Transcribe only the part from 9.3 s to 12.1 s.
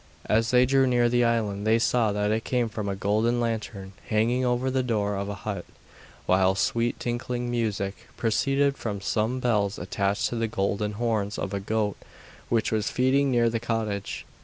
bells attached to the golden horns of a goat